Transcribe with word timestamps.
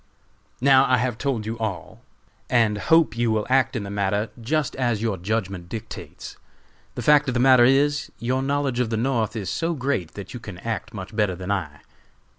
"Now 0.61 0.85
I 0.89 0.97
have 0.97 1.19
told 1.19 1.45
you 1.45 1.59
all, 1.59 2.01
and 2.49 2.79
hope 2.89 3.15
you 3.15 3.29
will 3.29 3.45
act 3.51 3.75
in 3.75 3.83
the 3.83 3.91
matter 3.91 4.31
just 4.41 4.75
as 4.77 5.03
your 5.03 5.15
judgment 5.15 5.69
dictates. 5.69 6.37
The 6.95 7.03
fact 7.03 7.27
of 7.27 7.35
the 7.35 7.39
matter 7.39 7.65
is, 7.65 8.11
your 8.17 8.41
knowledge 8.41 8.79
of 8.79 8.89
the 8.89 8.97
North 8.97 9.35
is 9.35 9.47
so 9.51 9.75
great 9.75 10.15
that 10.15 10.33
you 10.33 10.39
can 10.39 10.57
act 10.57 10.95
much 10.95 11.15
better 11.15 11.35
than 11.35 11.51
I." 11.51 11.81